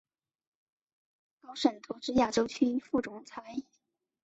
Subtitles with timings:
[1.41, 3.57] 高盛投资亚洲区副总裁。